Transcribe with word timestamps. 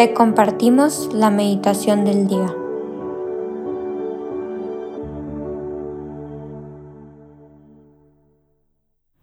te 0.00 0.14
compartimos 0.14 1.10
la 1.12 1.30
meditación 1.30 2.06
del 2.06 2.26
día. 2.26 2.56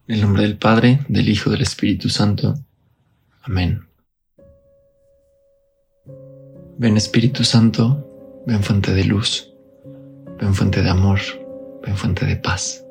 En 0.05 0.15
el 0.15 0.21
nombre 0.21 0.43
del 0.43 0.59
Padre, 0.59 0.99
del 1.07 1.29
Hijo, 1.29 1.49
del 1.49 1.63
Espíritu 1.63 2.09
Santo. 2.09 2.53
Amén. 3.41 3.87
Ven 6.77 6.95
Espíritu 6.95 7.43
Santo, 7.43 8.43
ven 8.45 8.61
fuente 8.61 8.93
de 8.93 9.03
luz, 9.03 9.51
ven 10.39 10.53
fuente 10.53 10.83
de 10.83 10.91
amor, 10.91 11.17
ven 11.81 11.97
fuente 11.97 12.23
de 12.27 12.35
paz. 12.35 12.85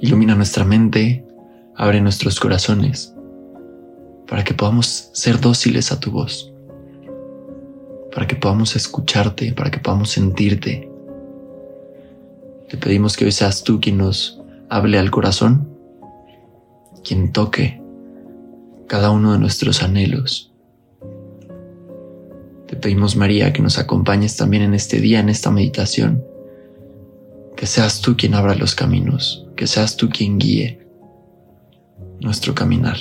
Ilumina 0.00 0.34
nuestra 0.34 0.66
mente, 0.66 1.24
abre 1.76 2.02
nuestros 2.02 2.38
corazones 2.38 3.11
para 4.32 4.44
que 4.44 4.54
podamos 4.54 5.10
ser 5.12 5.38
dóciles 5.38 5.92
a 5.92 6.00
tu 6.00 6.10
voz, 6.10 6.50
para 8.14 8.26
que 8.26 8.34
podamos 8.34 8.74
escucharte, 8.76 9.52
para 9.52 9.70
que 9.70 9.78
podamos 9.78 10.08
sentirte. 10.08 10.90
Te 12.70 12.78
pedimos 12.78 13.14
que 13.14 13.26
hoy 13.26 13.32
seas 13.32 13.62
tú 13.62 13.78
quien 13.78 13.98
nos 13.98 14.40
hable 14.70 14.98
al 14.98 15.10
corazón, 15.10 15.68
quien 17.04 17.30
toque 17.30 17.82
cada 18.86 19.10
uno 19.10 19.34
de 19.34 19.38
nuestros 19.38 19.82
anhelos. 19.82 20.54
Te 22.68 22.76
pedimos, 22.76 23.16
María, 23.16 23.52
que 23.52 23.60
nos 23.60 23.78
acompañes 23.78 24.34
también 24.34 24.62
en 24.62 24.72
este 24.72 24.98
día, 24.98 25.20
en 25.20 25.28
esta 25.28 25.50
meditación. 25.50 26.24
Que 27.54 27.66
seas 27.66 28.00
tú 28.00 28.16
quien 28.16 28.32
abra 28.32 28.54
los 28.54 28.74
caminos, 28.74 29.46
que 29.56 29.66
seas 29.66 29.98
tú 29.98 30.08
quien 30.08 30.38
guíe 30.38 30.88
nuestro 32.22 32.54
caminar. 32.54 32.96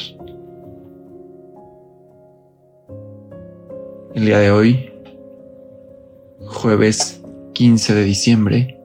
El 4.13 4.26
día 4.26 4.40
de 4.40 4.51
hoy, 4.51 4.91
jueves 6.45 7.21
15 7.54 7.95
de 7.95 8.04
diciembre, 8.04 8.77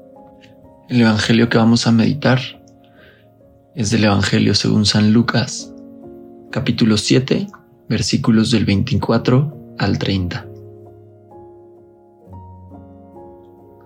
el 0.88 1.00
Evangelio 1.00 1.48
que 1.48 1.58
vamos 1.58 1.88
a 1.88 1.92
meditar 1.92 2.38
es 3.74 3.90
del 3.90 4.04
Evangelio 4.04 4.54
según 4.54 4.86
San 4.86 5.12
Lucas, 5.12 5.74
capítulo 6.52 6.96
7, 6.96 7.48
versículos 7.88 8.52
del 8.52 8.66
24 8.66 9.74
al 9.80 9.98
30. 9.98 10.46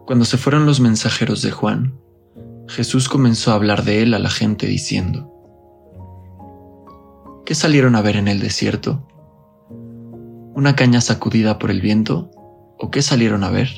Cuando 0.04 0.26
se 0.26 0.36
fueron 0.36 0.66
los 0.66 0.80
mensajeros 0.80 1.40
de 1.40 1.52
Juan, 1.52 1.94
Jesús 2.68 3.08
comenzó 3.08 3.52
a 3.52 3.54
hablar 3.54 3.84
de 3.84 4.02
él 4.02 4.12
a 4.12 4.18
la 4.18 4.30
gente 4.30 4.66
diciendo, 4.66 5.32
¿Qué 7.46 7.54
salieron 7.54 7.96
a 7.96 8.02
ver 8.02 8.16
en 8.16 8.28
el 8.28 8.40
desierto? 8.40 9.09
¿Una 10.54 10.74
caña 10.74 11.00
sacudida 11.00 11.60
por 11.60 11.70
el 11.70 11.80
viento? 11.80 12.30
¿O 12.76 12.90
qué 12.90 13.02
salieron 13.02 13.44
a 13.44 13.50
ver? 13.50 13.68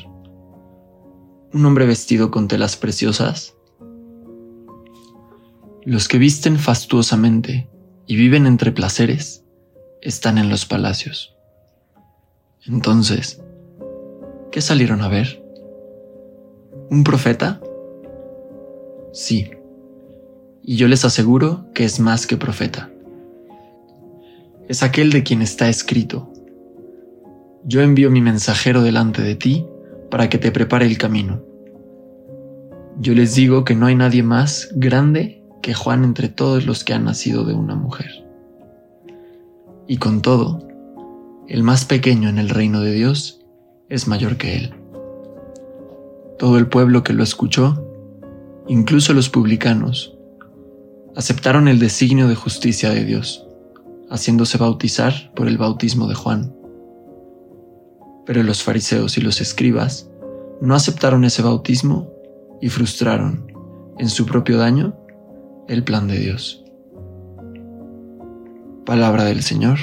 ¿Un 1.53 1.67
hombre 1.67 1.84
vestido 1.84 2.31
con 2.31 2.48
telas 2.48 2.77
preciosas? 2.77 3.55
Los 5.84 6.09
que 6.09 6.17
visten 6.17 6.59
fastuosamente 6.59 7.69
y 8.06 8.17
viven 8.17 8.47
entre 8.47 8.73
placeres 8.73 9.45
están 10.01 10.39
en 10.39 10.48
los 10.48 10.64
palacios. 10.64 11.37
Entonces, 12.67 13.42
¿qué 14.51 14.62
salieron 14.62 15.03
a 15.03 15.09
ver? 15.09 15.45
¿Un 16.91 17.05
profeta? 17.05 17.61
Sí, 19.12 19.51
y 20.62 20.77
yo 20.77 20.89
les 20.89 21.05
aseguro 21.05 21.67
que 21.75 21.84
es 21.84 22.01
más 22.01 22.27
que 22.27 22.39
profeta. 22.39 22.91
Es 24.69 24.83
aquel 24.83 25.11
de 25.11 25.23
quien 25.23 25.42
está 25.42 25.69
escrito 25.69 26.31
yo 27.64 27.80
envío 27.80 28.11
mi 28.11 28.20
mensajero 28.20 28.83
delante 28.83 29.23
de 29.23 29.34
ti 29.34 29.67
para 30.11 30.28
que 30.28 30.39
te 30.39 30.50
prepare 30.50 30.86
el 30.86 30.98
camino. 30.98 31.42
Yo 32.98 33.14
les 33.14 33.34
digo 33.34 33.64
que 33.64 33.74
no 33.74 33.86
hay 33.86 33.95
nadie 33.95 34.23
más 34.23 34.68
grande 34.74 35.42
que 35.62 35.74
Juan 35.74 36.05
entre 36.05 36.28
todos 36.28 36.67
los 36.67 36.84
que 36.84 36.92
han 36.92 37.05
nacido 37.05 37.45
de 37.45 37.55
una 37.55 37.74
mujer. 37.74 38.11
Y 39.86 39.96
con 39.96 40.22
todo, 40.22 40.67
el 41.48 41.62
más 41.62 41.84
pequeño 41.84 42.28
en 42.28 42.39
el 42.39 42.48
reino 42.48 42.80
de 42.80 42.92
Dios 42.92 43.40
es 43.89 44.08
mayor 44.08 44.36
que 44.36 44.56
él. 44.56 44.74
Todo 46.39 46.58
el 46.58 46.68
pueblo 46.68 47.05
que 47.05 47.12
lo 47.12 47.22
escuchó, 47.22 47.86
incluso 48.67 49.14
los 49.14 49.28
publicanos, 49.28 50.17
aceptaron 51.14 51.68
el 51.68 51.78
designio 51.78 52.27
de 52.28 52.34
justicia 52.34 52.90
de 52.90 53.05
Dios, 53.05 53.46
haciéndose 54.11 54.58
bautizar 54.58 55.33
por 55.34 55.46
el 55.46 55.58
bautismo 55.58 56.08
de 56.08 56.14
Juan. 56.14 56.61
Pero 58.27 58.42
los 58.42 58.62
fariseos 58.62 59.18
y 59.18 59.20
los 59.20 59.40
escribas 59.40 60.10
no 60.60 60.74
aceptaron 60.74 61.24
ese 61.24 61.42
bautismo 61.42 62.12
y 62.60 62.68
frustraron, 62.68 63.52
en 63.98 64.08
su 64.08 64.27
propio 64.27 64.58
daño, 64.58 64.96
el 65.68 65.84
plan 65.84 66.06
de 66.08 66.18
Dios. 66.18 66.64
Palabra 68.86 69.24
del 69.24 69.42
Señor. 69.42 69.78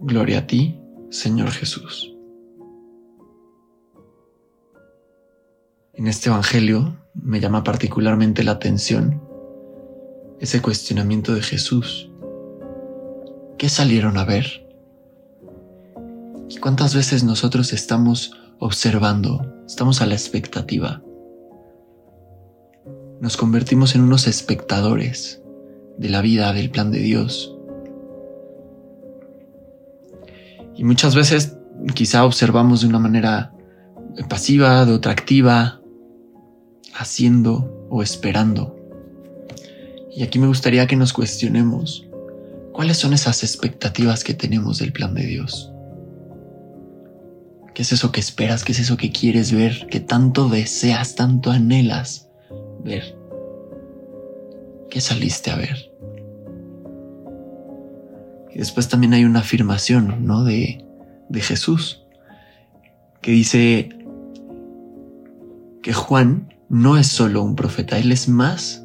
Gloria 0.00 0.40
a 0.40 0.46
ti, 0.46 0.80
Señor 1.10 1.50
Jesús. 1.50 2.14
En 5.92 6.06
este 6.06 6.30
Evangelio 6.30 6.96
me 7.14 7.40
llama 7.40 7.62
particularmente 7.62 8.42
la 8.42 8.52
atención 8.52 9.20
ese 10.40 10.62
cuestionamiento 10.62 11.34
de 11.34 11.42
Jesús. 11.42 12.10
¿Qué 13.58 13.68
salieron 13.68 14.16
a 14.16 14.24
ver? 14.24 14.66
¿Y 16.50 16.56
cuántas 16.56 16.96
veces 16.96 17.22
nosotros 17.22 17.72
estamos 17.72 18.32
observando, 18.58 19.62
estamos 19.68 20.02
a 20.02 20.06
la 20.06 20.14
expectativa? 20.14 21.00
Nos 23.20 23.36
convertimos 23.36 23.94
en 23.94 24.00
unos 24.00 24.26
espectadores 24.26 25.40
de 25.96 26.08
la 26.08 26.20
vida, 26.22 26.52
del 26.52 26.70
plan 26.70 26.90
de 26.90 26.98
Dios. 26.98 27.56
Y 30.74 30.82
muchas 30.82 31.14
veces 31.14 31.56
quizá 31.94 32.24
observamos 32.24 32.80
de 32.80 32.88
una 32.88 32.98
manera 32.98 33.54
pasiva, 34.28 34.84
de 34.84 34.92
otra 34.92 35.12
activa, 35.12 35.80
haciendo 36.94 37.86
o 37.90 38.02
esperando. 38.02 38.74
Y 40.10 40.24
aquí 40.24 40.40
me 40.40 40.48
gustaría 40.48 40.88
que 40.88 40.96
nos 40.96 41.12
cuestionemos 41.12 42.08
cuáles 42.72 42.96
son 42.96 43.12
esas 43.12 43.44
expectativas 43.44 44.24
que 44.24 44.34
tenemos 44.34 44.80
del 44.80 44.92
plan 44.92 45.14
de 45.14 45.26
Dios. 45.26 45.69
¿Qué 47.80 47.84
es 47.84 47.92
eso 47.92 48.12
que 48.12 48.20
esperas? 48.20 48.62
¿Qué 48.62 48.72
es 48.72 48.78
eso 48.78 48.98
que 48.98 49.10
quieres 49.10 49.52
ver? 49.52 49.86
¿Qué 49.90 50.00
tanto 50.00 50.50
deseas, 50.50 51.14
tanto 51.14 51.50
anhelas 51.50 52.28
ver? 52.84 53.16
¿Qué 54.90 55.00
saliste 55.00 55.50
a 55.50 55.56
ver? 55.56 55.90
Y 58.52 58.58
después 58.58 58.90
también 58.90 59.14
hay 59.14 59.24
una 59.24 59.38
afirmación, 59.38 60.26
¿no? 60.26 60.44
De, 60.44 60.84
de 61.30 61.40
Jesús, 61.40 62.04
que 63.22 63.30
dice 63.30 63.88
que 65.82 65.94
Juan 65.94 66.52
no 66.68 66.98
es 66.98 67.06
solo 67.06 67.42
un 67.42 67.56
profeta, 67.56 67.96
él 67.96 68.12
es 68.12 68.28
más 68.28 68.84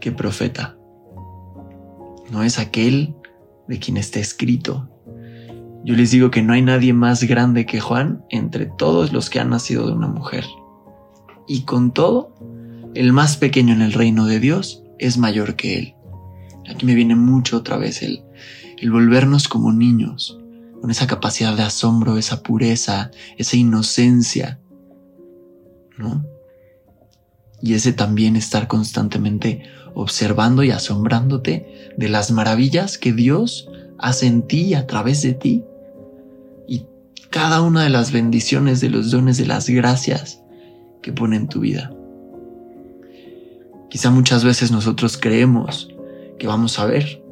que 0.00 0.10
profeta. 0.10 0.76
No 2.32 2.42
es 2.42 2.58
aquel 2.58 3.14
de 3.68 3.78
quien 3.78 3.96
está 3.96 4.18
escrito, 4.18 4.90
yo 5.84 5.94
les 5.94 6.10
digo 6.10 6.30
que 6.30 6.42
no 6.42 6.52
hay 6.52 6.62
nadie 6.62 6.92
más 6.92 7.24
grande 7.24 7.66
que 7.66 7.80
Juan 7.80 8.24
entre 8.30 8.66
todos 8.66 9.12
los 9.12 9.30
que 9.30 9.40
han 9.40 9.50
nacido 9.50 9.86
de 9.86 9.92
una 9.92 10.08
mujer. 10.08 10.44
Y 11.46 11.62
con 11.62 11.92
todo, 11.92 12.34
el 12.94 13.12
más 13.12 13.36
pequeño 13.36 13.72
en 13.74 13.82
el 13.82 13.92
reino 13.92 14.26
de 14.26 14.40
Dios 14.40 14.82
es 14.98 15.18
mayor 15.18 15.56
que 15.56 15.78
él. 15.78 15.94
Aquí 16.68 16.84
me 16.84 16.94
viene 16.94 17.14
mucho 17.14 17.56
otra 17.56 17.76
vez 17.78 18.02
el, 18.02 18.22
el 18.76 18.90
volvernos 18.90 19.48
como 19.48 19.72
niños, 19.72 20.38
con 20.80 20.90
esa 20.90 21.06
capacidad 21.06 21.56
de 21.56 21.62
asombro, 21.62 22.18
esa 22.18 22.42
pureza, 22.42 23.10
esa 23.36 23.56
inocencia, 23.56 24.60
¿no? 25.96 26.24
Y 27.60 27.74
ese 27.74 27.92
también 27.92 28.36
estar 28.36 28.68
constantemente 28.68 29.64
observando 29.94 30.62
y 30.62 30.70
asombrándote 30.70 31.92
de 31.96 32.08
las 32.08 32.30
maravillas 32.30 32.98
que 32.98 33.12
Dios 33.12 33.68
hace 33.98 34.26
en 34.26 34.46
ti 34.46 34.74
a 34.74 34.86
través 34.86 35.22
de 35.22 35.34
ti. 35.34 35.64
Cada 37.30 37.60
una 37.60 37.82
de 37.82 37.90
las 37.90 38.10
bendiciones, 38.10 38.80
de 38.80 38.88
los 38.88 39.10
dones, 39.10 39.36
de 39.36 39.44
las 39.44 39.68
gracias 39.68 40.42
que 41.02 41.12
pone 41.12 41.36
en 41.36 41.48
tu 41.48 41.60
vida. 41.60 41.92
Quizá 43.90 44.10
muchas 44.10 44.44
veces 44.44 44.72
nosotros 44.72 45.18
creemos 45.18 45.94
que 46.38 46.46
vamos 46.46 46.78
a 46.78 46.86
ver 46.86 47.22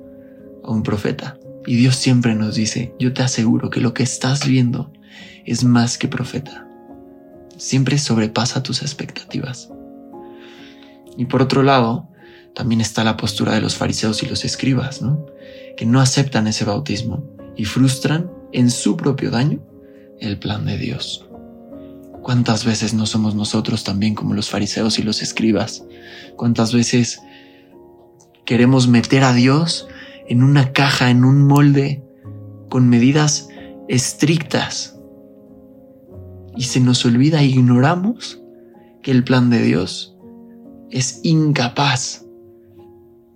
a 0.65 0.71
un 0.71 0.83
profeta 0.83 1.39
y 1.67 1.77
Dios 1.77 1.97
siempre 1.97 2.35
nos 2.35 2.57
dice, 2.57 2.95
yo 2.99 3.15
te 3.15 3.23
aseguro 3.23 3.71
que 3.71 3.81
lo 3.81 3.95
que 3.95 4.03
estás 4.03 4.47
viendo 4.47 4.93
es 5.47 5.65
más 5.65 5.97
que 5.97 6.09
profeta. 6.09 6.69
Siempre 7.57 7.97
sobrepasa 7.97 8.63
tus 8.63 8.83
expectativas. 8.83 9.71
Y 11.17 11.25
por 11.25 11.41
otro 11.41 11.63
lado, 11.63 12.09
también 12.55 12.83
está 12.83 13.03
la 13.03 13.17
postura 13.17 13.55
de 13.55 13.63
los 13.63 13.77
fariseos 13.77 14.23
y 14.23 14.27
los 14.27 14.45
escribas, 14.45 15.01
¿no? 15.01 15.25
que 15.77 15.87
no 15.87 16.01
aceptan 16.01 16.47
ese 16.47 16.67
bautismo 16.67 17.25
y 17.57 17.65
frustran 17.65 18.31
en 18.53 18.71
su 18.71 18.97
propio 18.97 19.31
daño 19.31 19.61
el 20.21 20.39
plan 20.39 20.65
de 20.65 20.79
Dios. 20.79 21.27
¿Cuántas 22.23 22.65
veces 22.65 22.93
no 22.93 23.07
somos 23.07 23.35
nosotros 23.35 23.85
también 23.85 24.15
como 24.15 24.35
los 24.35 24.51
fariseos 24.51 24.99
y 24.99 25.03
los 25.03 25.23
escribas? 25.23 25.85
¿Cuántas 26.37 26.75
veces 26.75 27.21
queremos 28.45 28.89
meter 28.89 29.23
a 29.23 29.33
Dios 29.33 29.87
en 30.29 30.43
una 30.43 30.73
caja, 30.73 31.11
en 31.11 31.25
un 31.25 31.47
molde, 31.47 32.03
con 32.69 32.89
medidas 32.89 33.49
estrictas? 33.89 34.99
Y 36.57 36.65
se 36.65 36.81
nos 36.81 37.05
olvida, 37.05 37.45
ignoramos 37.45 38.43
que 39.03 39.13
el 39.13 39.23
plan 39.23 39.51
de 39.51 39.63
Dios 39.63 40.17
es 40.91 41.21
incapaz 41.23 42.25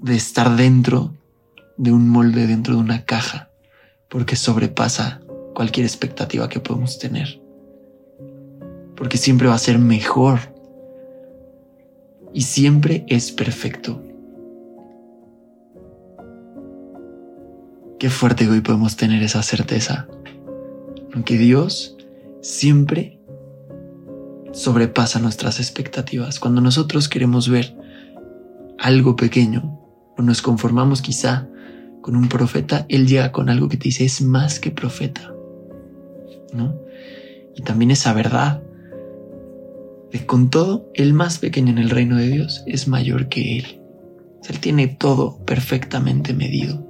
de 0.00 0.16
estar 0.16 0.56
dentro 0.56 1.14
de 1.76 1.92
un 1.92 2.08
molde, 2.08 2.46
dentro 2.46 2.74
de 2.74 2.80
una 2.80 3.04
caja, 3.04 3.50
porque 4.08 4.34
sobrepasa 4.34 5.20
cualquier 5.54 5.86
expectativa 5.86 6.48
que 6.48 6.60
podemos 6.60 6.98
tener. 6.98 7.40
Porque 8.96 9.16
siempre 9.16 9.48
va 9.48 9.54
a 9.54 9.58
ser 9.58 9.78
mejor 9.78 10.38
y 12.32 12.42
siempre 12.42 13.04
es 13.08 13.32
perfecto. 13.32 14.02
Qué 17.98 18.08
fuerte 18.08 18.48
hoy 18.48 18.60
podemos 18.60 18.96
tener 18.96 19.22
esa 19.22 19.42
certeza. 19.42 20.08
Aunque 21.12 21.36
Dios 21.36 21.96
siempre 22.40 23.20
sobrepasa 24.52 25.18
nuestras 25.18 25.60
expectativas. 25.60 26.40
Cuando 26.40 26.60
nosotros 26.60 27.08
queremos 27.08 27.48
ver 27.48 27.76
algo 28.78 29.16
pequeño 29.16 29.78
o 30.16 30.22
nos 30.22 30.42
conformamos 30.42 31.02
quizá 31.02 31.48
con 32.00 32.16
un 32.16 32.28
profeta, 32.28 32.86
Él 32.88 33.06
llega 33.06 33.32
con 33.32 33.50
algo 33.50 33.68
que 33.68 33.76
te 33.76 33.84
dice 33.84 34.04
es 34.04 34.22
más 34.22 34.58
que 34.58 34.70
profeta. 34.70 35.34
Y 37.54 37.62
también 37.62 37.90
esa 37.90 38.12
verdad 38.12 38.62
de 40.12 40.26
con 40.26 40.50
todo, 40.50 40.90
el 40.94 41.12
más 41.12 41.38
pequeño 41.38 41.70
en 41.70 41.78
el 41.78 41.90
reino 41.90 42.16
de 42.16 42.28
Dios 42.28 42.64
es 42.66 42.88
mayor 42.88 43.28
que 43.28 43.58
Él. 43.58 43.80
Él 44.48 44.58
tiene 44.58 44.88
todo 44.88 45.38
perfectamente 45.44 46.34
medido 46.34 46.84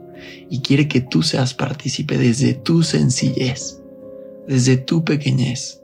y 0.49 0.61
quiere 0.61 0.89
que 0.89 1.01
tú 1.01 1.23
seas 1.23 1.53
partícipe 1.53 2.17
desde 2.17 2.55
tu 2.55 2.83
sencillez, 2.83 3.83
desde 4.49 4.79
tu 4.79 5.05
pequeñez. 5.05 5.83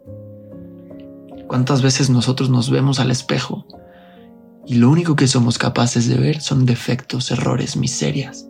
¿Cuántas 1.46 1.82
veces 1.82 2.08
nosotros 2.08 2.48
nos 2.48 2.70
vemos 2.70 2.98
al 2.98 3.10
espejo 3.10 3.66
y 4.66 4.76
lo 4.76 4.90
único 4.90 5.14
que 5.14 5.28
somos 5.28 5.58
capaces 5.58 6.08
de 6.08 6.16
ver 6.16 6.40
son 6.40 6.64
defectos, 6.64 7.30
errores, 7.30 7.76
miserias? 7.76 8.48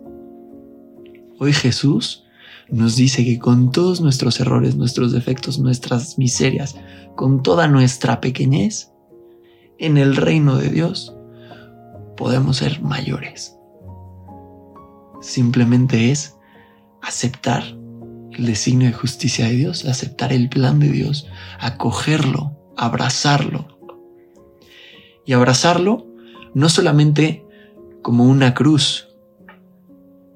Hoy 1.39 1.53
Jesús 1.53 2.26
nos 2.69 2.95
dice 2.95 3.23
que 3.23 3.39
con 3.39 3.71
todos 3.71 4.01
nuestros 4.01 4.39
errores, 4.39 4.75
nuestros 4.75 5.11
defectos, 5.11 5.59
nuestras 5.59 6.17
miserias, 6.17 6.75
con 7.15 7.41
toda 7.41 7.67
nuestra 7.67 8.19
pequeñez, 8.21 8.91
en 9.79 9.97
el 9.97 10.15
reino 10.15 10.57
de 10.57 10.69
Dios 10.69 11.15
podemos 12.15 12.57
ser 12.57 12.81
mayores. 12.81 13.55
Simplemente 15.21 16.11
es 16.11 16.35
aceptar 17.01 17.63
el 18.31 18.45
designio 18.45 18.87
de 18.87 18.93
justicia 18.93 19.45
de 19.45 19.53
Dios, 19.53 19.85
aceptar 19.85 20.33
el 20.33 20.49
plan 20.49 20.79
de 20.79 20.89
Dios, 20.89 21.27
acogerlo, 21.59 22.57
abrazarlo. 22.75 23.79
Y 25.25 25.33
abrazarlo 25.33 26.07
no 26.53 26.69
solamente 26.69 27.45
como 28.01 28.25
una 28.25 28.53
cruz, 28.53 29.06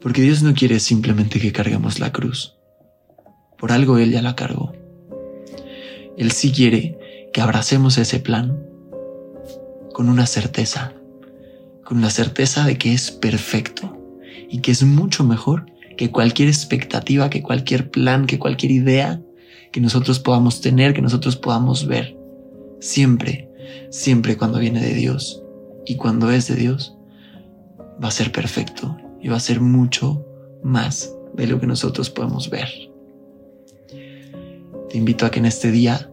porque 0.02 0.22
Dios 0.22 0.42
no 0.42 0.54
quiere 0.54 0.80
simplemente 0.80 1.40
que 1.40 1.52
carguemos 1.52 2.00
la 2.00 2.12
cruz. 2.12 2.58
Por 3.58 3.72
algo 3.72 4.00
Él 4.00 4.12
ya 4.12 4.22
la 4.22 4.36
cargó. 4.36 4.74
Él 6.18 6.32
sí 6.32 6.52
quiere 6.52 6.98
que 7.32 7.42
abracemos 7.42 7.98
ese 7.98 8.20
plan 8.20 8.66
con 9.94 10.10
una 10.10 10.26
certeza, 10.26 10.94
con 11.86 12.02
la 12.02 12.10
certeza 12.10 12.66
de 12.66 12.78
que 12.78 12.94
es 12.94 13.12
perfecto 13.12 13.98
y 14.50 14.60
que 14.60 14.72
es 14.72 14.84
mucho 14.84 15.24
mejor 15.24 15.68
que 15.98 16.10
cualquier 16.10 16.48
expectativa, 16.48 17.30
que 17.30 17.44
cualquier 17.44 17.92
plan, 17.92 18.26
que 18.26 18.40
cualquier 18.40 18.72
idea 18.72 19.22
que 19.72 19.82
nosotros 19.82 20.20
podamos 20.20 20.62
tener, 20.62 20.94
que 20.94 21.02
nosotros 21.02 21.36
podamos 21.36 21.86
ver. 21.86 22.18
Siempre, 22.80 23.50
siempre 23.92 24.36
cuando 24.36 24.60
viene 24.60 24.82
de 24.82 24.96
Dios 24.96 25.44
y 25.86 25.96
cuando 25.96 26.32
es 26.32 26.48
de 26.48 26.56
Dios, 26.56 26.96
va 28.04 28.08
a 28.08 28.12
ser 28.12 28.32
perfecto 28.32 28.98
y 29.22 29.30
va 29.30 29.38
a 29.38 29.40
ser 29.40 29.62
mucho 29.62 30.26
más 30.64 31.16
de 31.34 31.48
lo 31.48 31.60
que 31.60 31.68
nosotros 31.68 32.10
podemos 32.10 32.50
ver. 32.50 32.70
Te 34.90 34.98
invito 34.98 35.26
a 35.26 35.32
que 35.32 35.40
en 35.40 35.46
este 35.46 35.72
día 35.72 36.10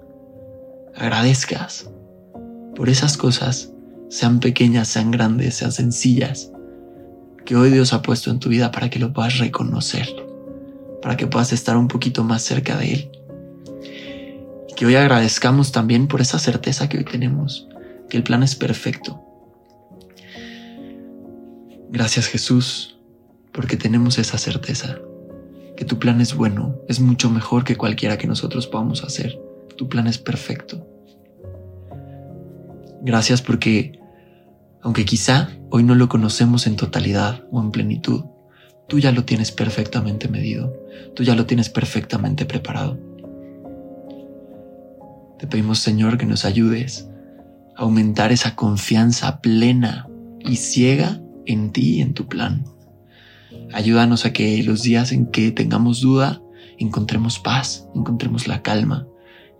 agradezcas 0.95 1.91
por 2.77 2.89
esas 2.89 3.17
cosas, 3.17 3.73
sean 4.09 4.41
pequeñas, 4.41 4.89
sean 4.89 5.11
grandes, 5.11 5.57
sean 5.57 5.73
sencillas, 5.73 6.53
que 7.45 7.57
hoy 7.57 7.71
Dios 7.71 7.93
ha 7.93 8.03
puesto 8.03 8.31
en 8.31 8.39
tu 8.39 8.51
vida 8.51 8.71
para 8.71 8.91
que 8.91 8.99
lo 8.99 9.13
puedas 9.13 9.39
reconocer, 9.39 10.09
para 11.03 11.17
que 11.17 11.27
puedas 11.27 11.53
estar 11.53 11.77
un 11.77 11.89
poquito 11.89 12.25
más 12.25 12.43
cerca 12.43 12.77
de 12.77 12.93
Él. 12.93 13.11
Y 14.69 14.75
que 14.75 14.87
hoy 14.87 14.95
agradezcamos 14.95 15.73
también 15.73 16.07
por 16.07 16.21
esa 16.21 16.39
certeza 16.39 16.89
que 16.89 16.99
hoy 16.99 17.05
tenemos, 17.05 17.69
que 18.09 18.17
el 18.17 18.23
plan 18.23 18.43
es 18.43 18.55
perfecto. 18.55 19.25
Gracias 21.91 22.27
Jesús 22.27 22.98
porque 23.59 23.77
tenemos 23.77 24.21
esa 24.21 24.39
certeza, 24.39 25.01
que 25.77 25.85
tu 25.85 25.99
plan 25.99 26.21
es 26.21 26.37
bueno, 26.37 26.77
es 26.87 27.01
mucho 27.01 27.29
mejor 27.29 27.65
que 27.65 27.75
cualquiera 27.75 28.17
que 28.17 28.29
nosotros 28.29 28.69
podamos 28.69 29.03
hacer. 29.03 29.37
Tu 29.77 29.89
plan 29.89 30.07
es 30.07 30.17
perfecto. 30.17 30.87
Gracias 33.03 33.43
porque, 33.43 33.99
aunque 34.81 35.05
quizá 35.05 35.49
hoy 35.71 35.83
no 35.83 35.97
lo 35.97 36.09
conocemos 36.09 36.69
en 36.69 36.77
totalidad 36.77 37.47
o 37.51 37.61
en 37.61 37.73
plenitud, 37.73 38.27
tú 38.87 39.01
ya 39.01 39.11
lo 39.11 39.25
tienes 39.25 39.51
perfectamente 39.51 40.29
medido, 40.29 40.73
tú 41.17 41.25
ya 41.25 41.35
lo 41.35 41.45
tienes 41.45 41.69
perfectamente 41.69 42.45
preparado. 42.45 42.97
Te 45.41 45.49
pedimos, 45.49 45.81
Señor, 45.81 46.17
que 46.17 46.27
nos 46.27 46.45
ayudes 46.45 47.11
a 47.77 47.83
aumentar 47.83 48.31
esa 48.31 48.55
confianza 48.55 49.41
plena 49.41 50.09
y 50.39 50.55
ciega 50.55 51.21
en 51.45 51.73
ti 51.73 51.97
y 51.97 52.03
en 52.03 52.15
tu 52.15 52.29
plan. 52.29 52.78
Ayúdanos 53.73 54.25
a 54.25 54.33
que 54.33 54.63
los 54.63 54.83
días 54.83 55.13
en 55.13 55.27
que 55.27 55.51
tengamos 55.53 56.01
duda, 56.01 56.43
encontremos 56.79 57.39
paz, 57.39 57.89
encontremos 57.95 58.49
la 58.49 58.63
calma, 58.63 59.07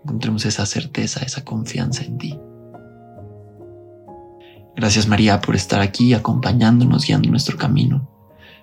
encontremos 0.03 0.45
esa 0.45 0.65
certeza, 0.65 1.21
esa 1.21 1.43
confianza 1.43 2.03
en 2.03 2.17
ti. 2.17 2.39
Gracias 4.75 5.07
María 5.07 5.41
por 5.41 5.55
estar 5.55 5.81
aquí 5.81 6.13
acompañándonos, 6.13 7.05
guiando 7.05 7.29
nuestro 7.29 7.57
camino. 7.57 8.09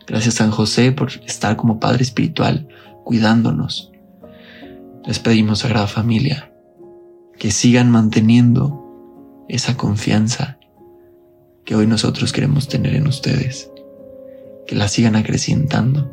Gracias 0.07 0.35
San 0.35 0.51
José 0.51 0.93
por 0.93 1.11
estar 1.27 1.57
como 1.57 1.79
Padre 1.79 2.03
Espiritual, 2.03 2.69
cuidándonos. 3.05 3.93
Les 5.05 5.19
pedimos, 5.19 5.61
Sagrada 5.61 5.87
Familia, 5.87 6.53
que 7.39 7.51
sigan 7.53 7.91
manteniendo 7.91 8.83
esa 9.49 9.77
confianza 9.77 10.59
que 11.65 11.77
hoy 11.77 11.87
nosotros 11.87 12.33
queremos 12.33 12.67
tener 12.67 12.95
en 12.95 13.07
ustedes 13.07 13.71
que 14.67 14.77
la 14.77 14.89
sigan 14.89 15.17
acrecentando. 15.17 16.13